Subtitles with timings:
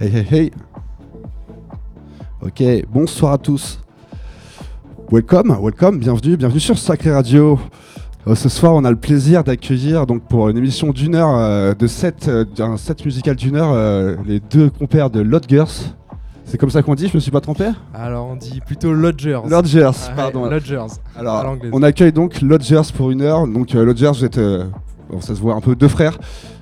[0.00, 0.52] Hey hey hey.
[2.40, 2.62] Ok,
[2.92, 3.80] bonsoir à tous.
[5.10, 7.58] Welcome, welcome, bienvenue, bienvenue sur Sacré Radio.
[8.26, 11.74] Euh, ce soir, on a le plaisir d'accueillir donc pour une émission d'une heure, euh,
[11.74, 15.64] de set, euh, un set musical d'une heure, les deux compères de Lodgers.
[16.44, 17.66] C'est comme ça qu'on dit, je me suis pas trompé?
[17.92, 19.40] Alors on dit plutôt Lodgers.
[19.48, 20.46] Lodgers, Ah, ouais, pardon.
[20.48, 20.86] Lodgers.
[21.16, 23.46] Alors, on accueille donc Lodgers pour une heure.
[23.46, 24.40] Donc, Lodgers, vous êtes,
[25.10, 26.18] bon, ça se voit un peu deux frères.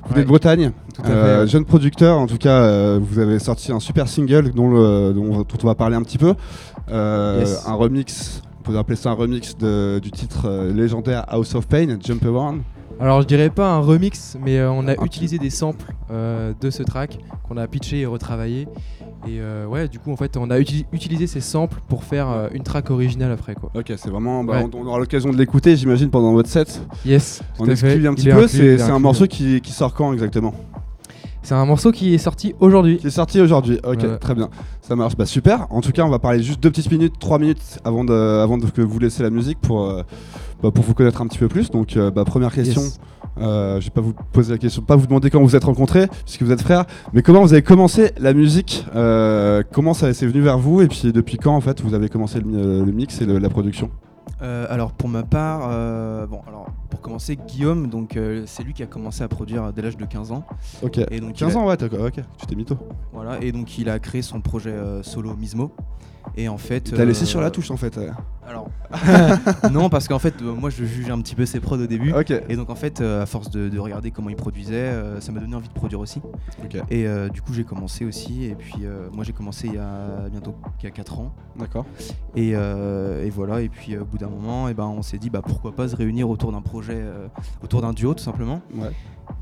[0.09, 0.71] Vous êtes de Bretagne,
[1.03, 2.19] fait, Euh, jeune producteur.
[2.19, 5.67] En tout cas, euh, vous avez sorti un super single dont, le- dont- dont on
[5.67, 6.35] va parler un petit peu.
[6.91, 7.65] Euh, Yes.
[7.67, 11.99] Un remix, on peut appeler ça un remix de- du titre légendaire House of Pain,
[12.03, 12.61] Jump Around.
[12.99, 16.71] Alors je dirais pas un remix, mais euh, on a utilisé des samples euh, de
[16.71, 18.63] ce track qu'on a pitché et retravaillé.
[19.29, 22.49] Et euh, ouais, du coup en fait on a uti- utilisé ces samples pour faire
[22.55, 23.71] une track originale après quoi.
[23.75, 24.45] Ok, c'est vraiment.
[24.45, 24.69] bah, Ouais.
[24.73, 26.81] on, on aura l'occasion de l'écouter, j'imagine, pendant votre set.
[27.05, 27.43] Yes.
[27.59, 28.07] On fait.
[28.07, 28.47] un petit peu.
[28.49, 30.55] C'est est c'est un morceau qui, qui sort quand exactement
[31.43, 32.97] C'est un morceau qui est sorti aujourd'hui.
[32.99, 33.79] Qui est sorti aujourd'hui.
[33.85, 34.17] Ok, Ouais.
[34.19, 34.49] très bien.
[34.81, 35.17] Ça marche.
[35.17, 35.67] Bah super.
[35.71, 38.57] En tout cas, on va parler juste deux petites minutes, trois minutes avant de, avant
[38.57, 39.83] de que vous laissiez la musique pour,
[40.63, 41.71] bah, pour vous connaître un petit peu plus.
[41.71, 42.83] Donc, euh, bah, première question.
[42.83, 43.01] Yes.
[43.39, 46.07] Euh, je vais pas vous poser la question, pas vous demander comment vous êtes rencontrés,
[46.25, 50.27] puisque vous êtes frères, mais comment vous avez commencé la musique euh, Comment ça s'est
[50.27, 53.21] venu vers vous Et puis depuis quand en fait vous avez commencé le, le mix
[53.21, 53.91] et le- la production?
[54.43, 58.73] Euh, alors pour ma part, euh, bon alors pour commencer Guillaume, donc euh, c'est lui
[58.73, 60.45] qui a commencé à produire dès l'âge de 15 ans.
[60.83, 60.99] Ok.
[61.11, 62.21] Et donc 15 il a- ans, ouais, ok.
[62.39, 62.77] Tu t'es mytho.
[63.13, 65.73] Voilà et donc il a créé son projet euh, solo Mismo.
[66.37, 66.93] Et en fait.
[66.95, 67.97] T'as laissé euh, sur la touche en fait.
[67.97, 68.11] ouais.
[68.49, 68.69] Alors
[69.73, 72.13] non parce qu'en fait euh, moi je juge un petit peu ses prods au début.
[72.49, 75.33] Et donc en fait euh, à force de, de regarder comment il produisait, euh, ça
[75.33, 76.21] m'a donné envie de produire aussi.
[76.91, 78.45] Et euh, du coup j'ai commencé aussi.
[78.45, 81.35] Et puis euh, moi j'ai commencé il y a bientôt il y a 4 ans.
[81.59, 81.87] D'accord.
[82.35, 85.19] Et, euh, et voilà, et puis euh, au bout d'un moment, et ben, on s'est
[85.19, 87.29] dit bah, pourquoi pas se réunir autour d'un projet, euh,
[87.63, 88.61] autour d'un duo tout simplement.
[88.75, 88.91] Ouais.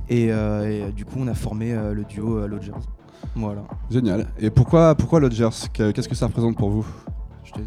[0.09, 2.73] Et, euh, et, euh, du coup, on a formé euh, le duo euh, Lodgers.
[3.35, 3.62] Voilà.
[3.91, 4.27] Génial.
[4.39, 6.87] Et pourquoi, pourquoi Lodgers Que- Qu'est-ce que ça représente pour vous
[7.45, 7.61] Je te.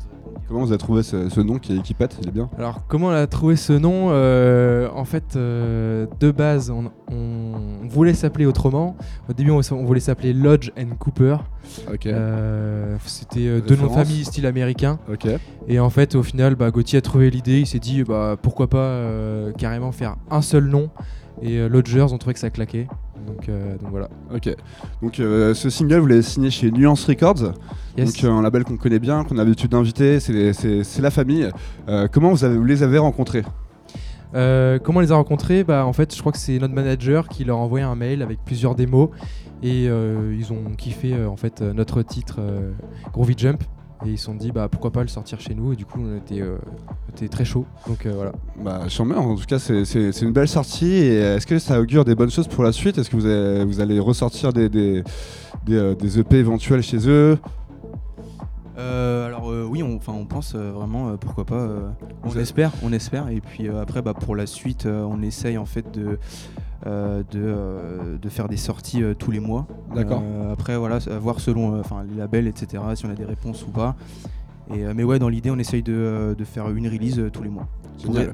[0.47, 2.49] Comment vous avez trouvé ce, ce nom qui, qui pète Il est bien.
[2.57, 7.85] Alors comment on a trouvé ce nom Euh, En fait, euh, de base, on, on
[7.89, 8.95] voulait s'appeler autrement.
[9.29, 11.37] Au début, on, voulait s'appeler Lodge and Cooper.
[11.93, 12.05] Ok.
[12.05, 14.99] Euh, C'était deux noms de famille style américain.
[15.11, 15.27] Ok.
[15.67, 17.59] Et en fait, au final, bah, Gauthier a trouvé l'idée.
[17.59, 20.89] Il s'est dit, bah, pourquoi pas euh, carrément faire un seul nom.
[21.41, 22.87] Et euh, Lodgers ont trouvé que ça claquait.
[23.25, 24.09] Donc, euh, donc voilà.
[24.33, 24.49] Ok.
[25.01, 27.53] Donc euh, ce single, vous l'avez signé chez Nuance Records.
[27.97, 28.13] Yes.
[28.13, 30.19] Donc euh, un label qu'on connaît bien, qu'on a l'habitude d'inviter.
[30.19, 31.49] C'est la famille.
[32.11, 33.43] Comment vous, avez, vous les avez rencontrés?
[34.33, 35.63] Comment on les a rencontrés?
[35.63, 38.21] Bah en fait, je crois que c'est notre manager qui leur a envoyé un mail
[38.21, 39.09] avec plusieurs démos
[39.63, 42.39] et ils ont kiffé en fait notre titre
[43.13, 43.63] Groovy Jump
[44.05, 45.99] et ils se sont dit bah pourquoi pas le sortir chez nous et du coup
[46.01, 46.57] on était, euh,
[47.07, 48.31] on était très chaud donc euh, voilà.
[48.63, 49.15] Bah, j'en mets.
[49.15, 50.85] En tout cas, c'est- c'est c'est une belle sortie.
[50.93, 52.97] Et est-ce que ça augure des bonnes choses pour la suite?
[52.97, 55.03] Est-ce que vous, avez- vous allez ressortir des, des,
[55.65, 57.37] des, euh, des EP éventuels chez eux?
[58.77, 61.55] Euh, alors euh, oui, on, enfin, on pense euh, vraiment, euh, pourquoi pas.
[61.55, 61.89] euh,
[62.23, 63.29] on Vous avez- espère, on espère.
[63.29, 66.19] Et puis euh, après, bah, pour la suite, euh, on essaye en fait de,
[66.85, 69.65] euh, de, euh, de faire des sorties euh, tous les mois.
[69.95, 70.21] D'accord.
[70.23, 73.63] Euh, après, voilà, voir selon euh, enfin, les labels, etc., si on a des réponses
[73.65, 73.95] ou pas.
[74.73, 77.41] Et, euh, mais ouais, dans l'idée, on essaye de, de faire une release euh, tous
[77.43, 77.67] les mois.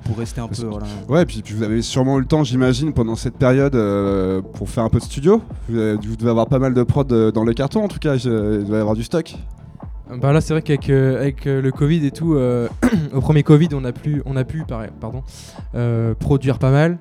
[0.04, 0.68] Pour, rester un Parce peu.
[0.68, 0.88] Voilà.
[1.08, 4.42] Ouais, et puis, puis vous avez sûrement eu le temps, j'imagine, pendant cette période euh,
[4.42, 5.42] pour faire un peu de studio.
[5.70, 8.18] Vous, avez- vous devez avoir pas mal de prod dans les cartons, en tout cas.
[8.18, 9.34] je- il doit y avoir du stock.
[10.22, 12.68] Bah là c'est vrai qu'avec euh, avec, euh, le Covid et tout, euh,
[13.14, 14.64] au premier Covid on a pu, on a pu
[15.00, 15.24] pardon,
[15.76, 17.00] euh, produire pas mal.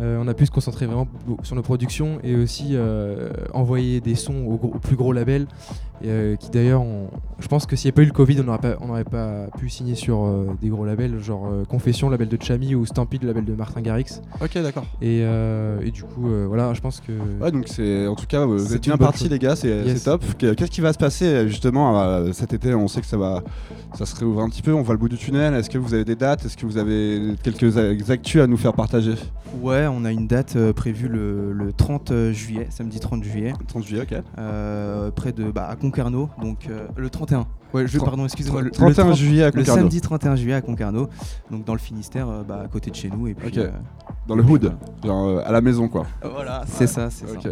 [0.00, 1.08] Euh, on a pu se concentrer vraiment
[1.42, 5.46] sur nos productions et aussi euh, envoyer des sons gros- aux plus gros labels.
[6.02, 6.82] Et, euh, qui d'ailleurs,
[7.38, 9.04] je pense que s'il n'y avait pas eu le Covid, on n'aurait pas, on n'aurait
[9.04, 12.86] pas pu signer sur euh, des gros labels, genre euh, Confession, label de Chami, ou
[12.86, 14.20] Stampede, label de Martin Garrix.
[14.40, 14.84] Ok, d'accord.
[15.02, 17.12] Et, euh, et du coup, euh, voilà, je pense que.
[17.42, 19.30] Ouais, donc c'est en tout cas, vous C'est êtes une bien chose.
[19.30, 20.04] les gars, c'est Yes.
[20.04, 20.24] top.
[20.38, 22.74] Que- Qu'est-ce qui va se passer justement euh, cet été?
[22.74, 23.42] On sait que ça va,
[23.94, 24.72] ça se réouvre un petit peu.
[24.72, 25.54] On voit le bout du tunnel.
[25.54, 26.44] Est-ce que vous avez des dates?
[26.44, 29.14] Est-ce que vous avez quelques a- actus à nous faire partager?
[29.62, 33.82] Ouais, on a une date euh, prévue le, le 30 juillet, samedi 30 juillet, 30
[33.84, 34.18] juillet, ok.
[34.38, 37.46] euh, près de bah, à Concarneau, donc euh, le 31.
[37.74, 40.54] Ouais, je, pardon, excusez-moi, le, le 31 30 juillet à le Concarneau, samedi 31 juillet
[40.54, 41.08] à Concarneau,
[41.50, 43.26] donc dans le Finistère, euh, bah, à côté de chez nous.
[43.28, 43.68] Et puis, euh,
[44.26, 44.72] dans le hood,
[45.04, 46.06] genre, euh, à la maison quoi.
[46.22, 47.50] voilà, c'est ça, c'est ça.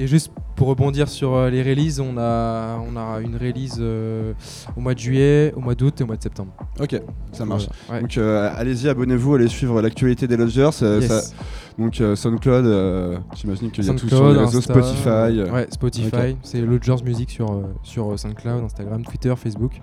[0.00, 4.32] Et juste pour rebondir sur euh, les releases, on a, on a une release euh,
[4.76, 6.52] au mois de juillet, au mois d'août et au mois de septembre.
[6.80, 7.00] Ok,
[7.32, 7.68] ça marche.
[7.90, 8.00] Ouais.
[8.00, 10.70] Donc euh, allez-y, abonnez-vous, allez suivre l'actualité des Lodgers.
[10.82, 11.06] Yes.
[11.08, 11.34] ça-
[11.78, 15.50] donc SoundCloud, j'imagine qu'il y a tout sur les réseaux, Insta, Spotify.
[15.52, 16.36] Ouais, Spotify.
[16.42, 19.80] C'est Lodgers Music sur, sur SoundCloud, Instagram, Twitter, Facebook.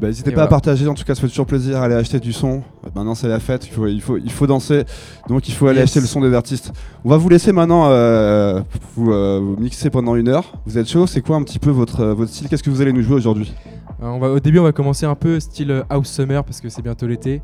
[0.00, 2.18] Bah, N'hésitez pas à partager, en tout cas ça fait toujours plaisir à aller acheter
[2.20, 2.62] du son.
[2.84, 4.84] Euh, Maintenant c'est la fête, il faut, il, faut, il faut danser,
[5.28, 5.90] donc il faut aller Yes.
[5.90, 6.72] acheter le son des artistes.
[7.04, 8.60] On va vous laisser maintenant euh,
[8.96, 10.52] vous, euh, vous mixer pendant une heure.
[10.66, 11.06] Vous êtes chaud?
[11.06, 12.48] C'est quoi un petit peu votre, euh, votre style?
[12.48, 13.54] Qu'est-ce que vous allez nous jouer aujourd'hui?
[14.02, 16.82] On va, au début, on va commencer un peu style House Summer parce que c'est
[16.82, 17.40] bientôt l'été.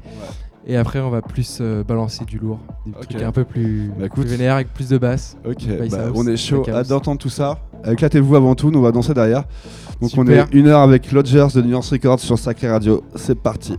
[0.66, 4.06] Et après, on va plus euh, balancer du lourd, des trucs un peu plus, Bah,
[4.06, 4.22] écoute.
[4.24, 5.36] plus vénères avec plus de basse.
[5.44, 7.58] Ok, bah, house, on est chaud, hâte d'entendre tout ça.
[7.86, 9.44] Éclatez-vous avant tout, nous on va danser derrière.
[10.02, 13.02] Donc on est une heure avec Lodgers de Nuance Records sur Sacré Radio.
[13.16, 13.78] C'est parti.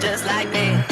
[0.00, 0.89] Just like this.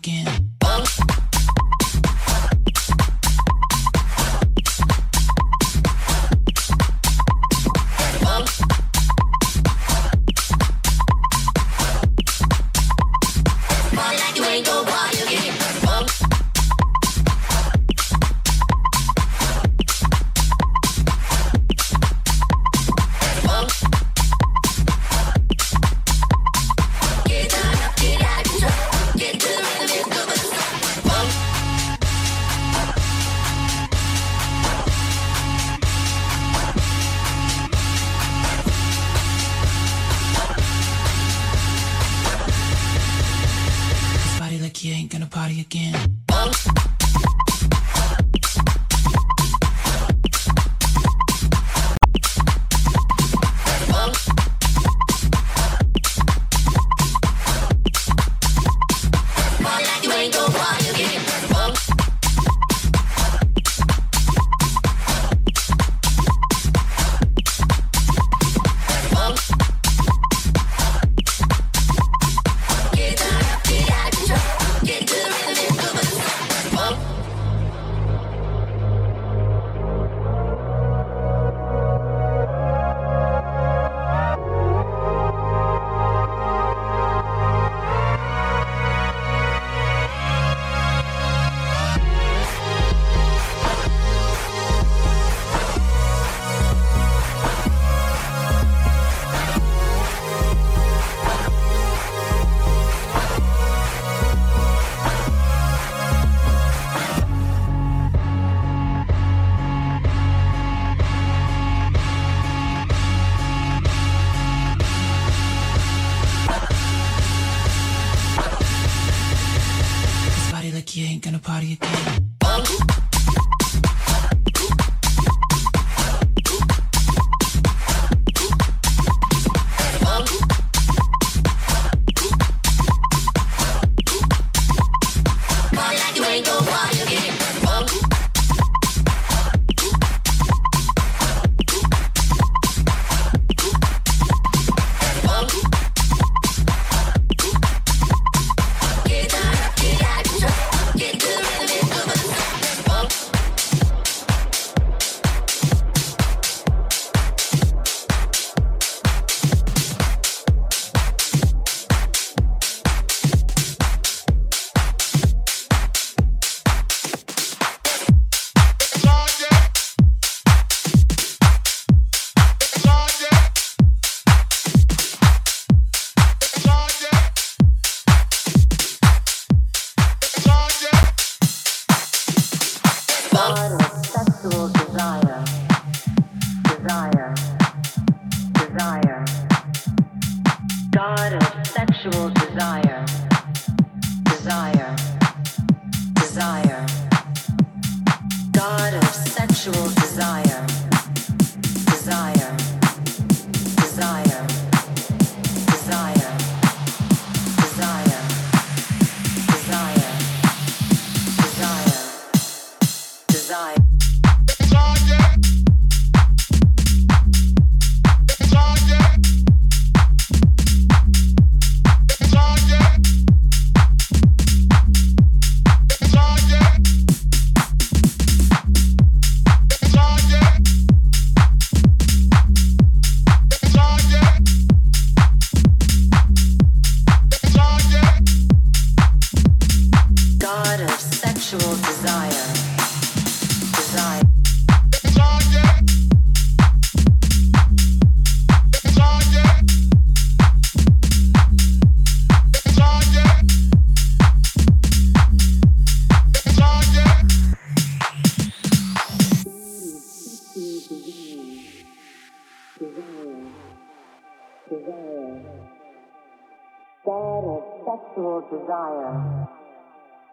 [0.00, 0.29] again.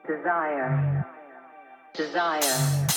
[0.08, 1.06] desire,
[1.94, 2.88] desire,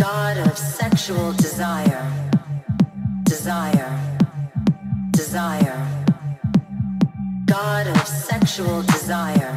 [0.00, 2.30] God of sexual desire,
[3.24, 4.18] desire,
[5.10, 5.86] desire,
[7.44, 9.52] God of sexual desire,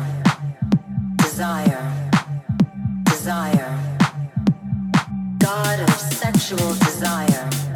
[1.20, 2.11] desire,
[3.05, 3.80] desire,
[5.39, 7.68] God of sexual desire.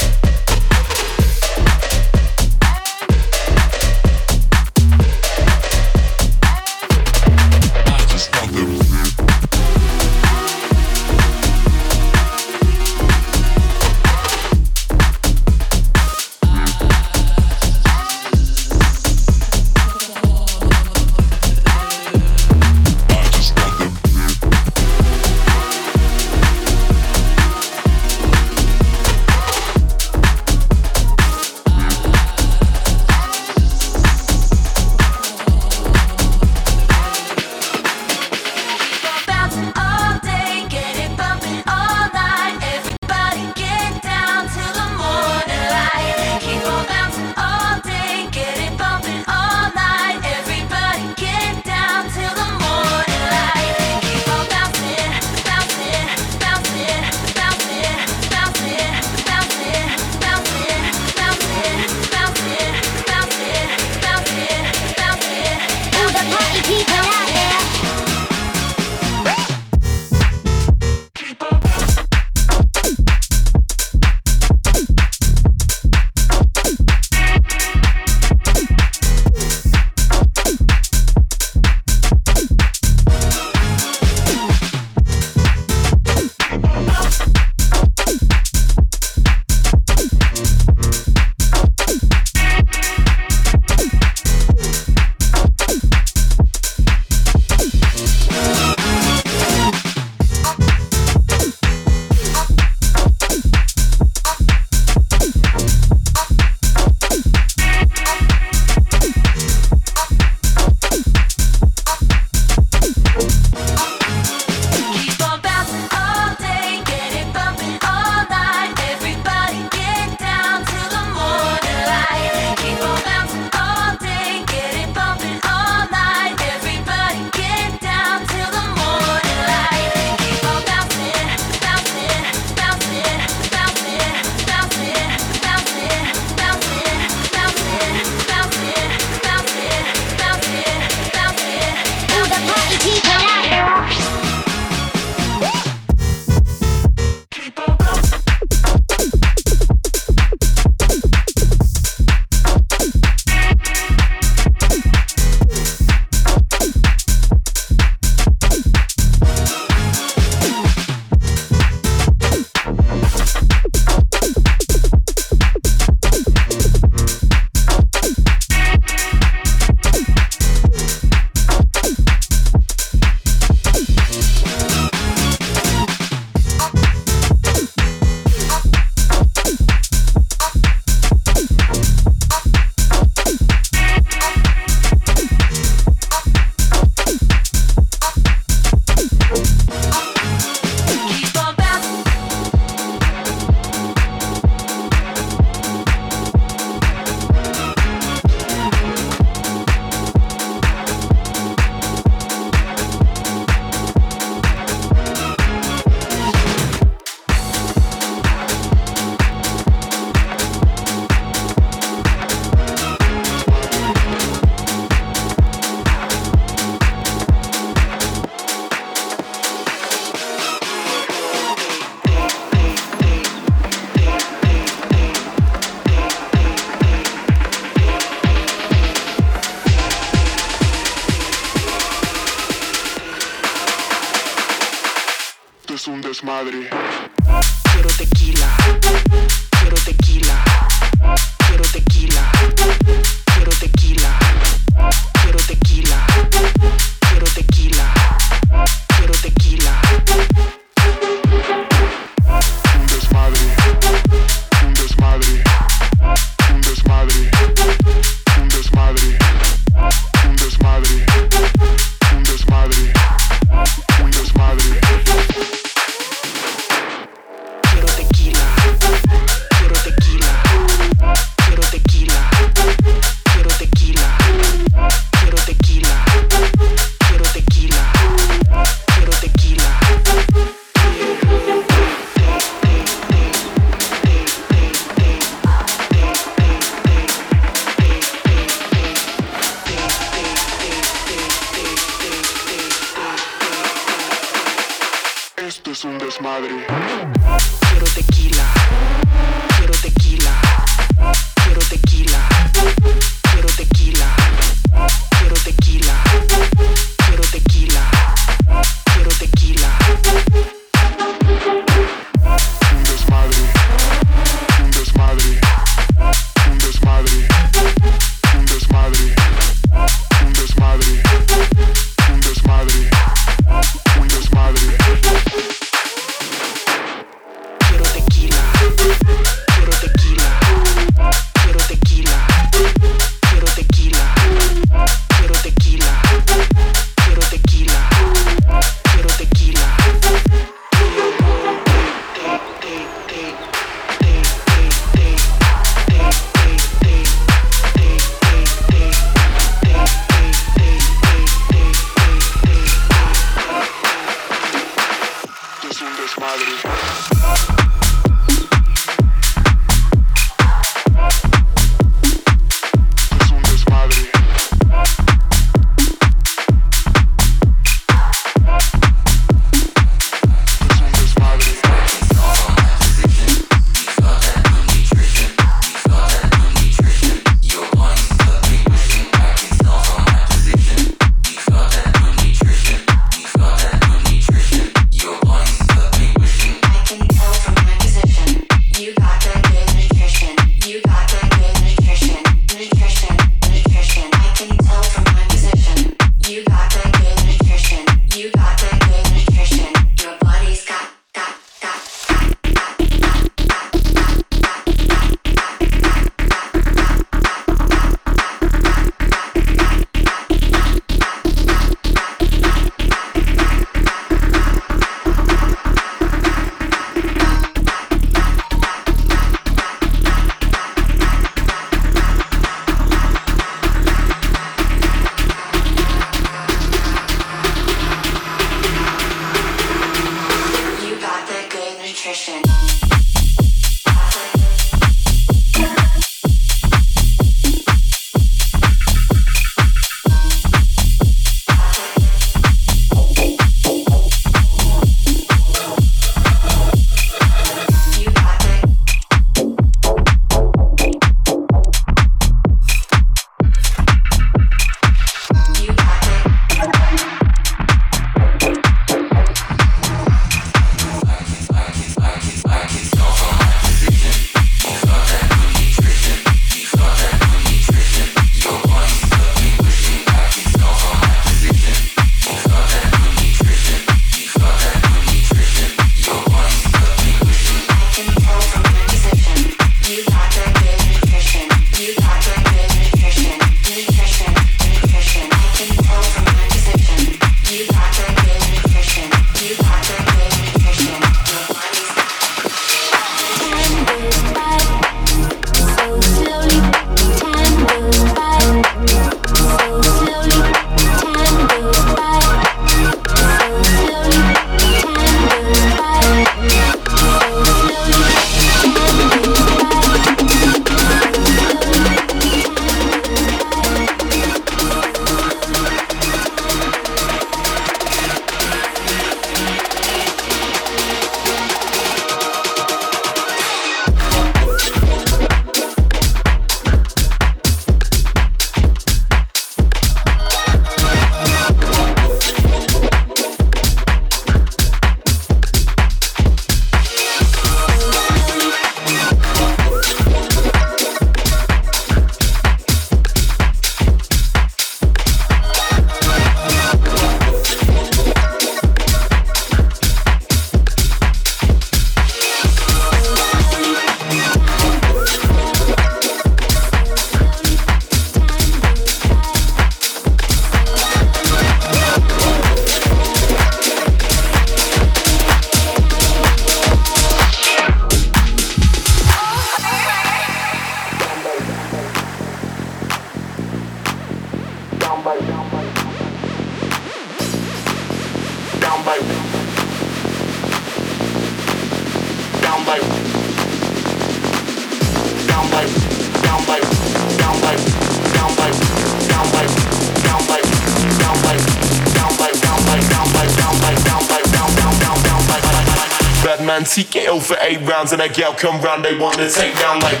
[597.28, 600.00] for eight rounds and that gal come round, they want to take down like,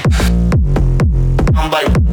[1.54, 2.07] I'm like.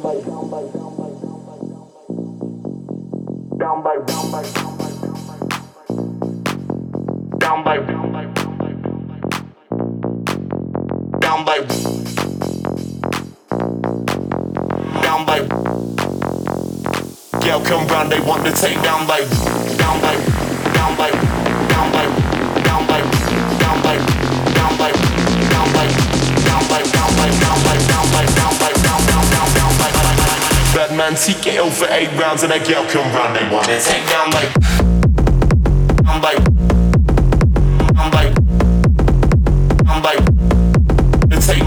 [0.00, 0.78] down like
[30.78, 33.34] bad man TKO for eight rounds and that girl come round.
[33.34, 34.46] They want it take down like
[36.06, 36.38] I'm like
[41.42, 41.66] take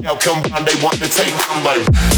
[0.00, 0.66] girl come round.
[0.68, 1.88] They want to take my life.
[1.88, 2.15] like.